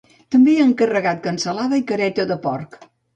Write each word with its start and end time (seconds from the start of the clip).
També 0.35 0.53
he 0.53 0.63
encarregat 0.69 1.21
cansalada 1.25 1.79
i 1.83 1.83
careta 1.91 2.25
de 2.33 2.39
porc 2.47 2.79